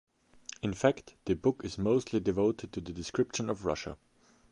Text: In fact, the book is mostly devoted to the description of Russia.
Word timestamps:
In 0.63 0.73
fact, 0.73 1.13
the 1.25 1.35
book 1.35 1.61
is 1.63 1.77
mostly 1.77 2.19
devoted 2.19 2.73
to 2.73 2.81
the 2.81 2.91
description 2.91 3.51
of 3.51 3.65
Russia. 3.65 3.99